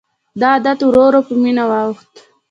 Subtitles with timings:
[0.39, 2.13] دا عادت ورو ورو په مینه واوښت.